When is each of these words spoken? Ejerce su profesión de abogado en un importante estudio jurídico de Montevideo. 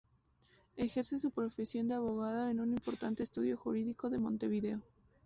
Ejerce 0.77 1.19
su 1.19 1.29
profesión 1.29 1.87
de 1.87 1.93
abogado 1.93 2.49
en 2.49 2.59
un 2.59 2.71
importante 2.73 3.21
estudio 3.21 3.55
jurídico 3.55 4.09
de 4.09 4.17
Montevideo. 4.17 4.81